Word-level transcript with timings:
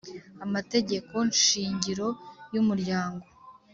Amategekoshingiro 0.45 2.07
Y 2.53 2.55
Umuryango 2.61 3.25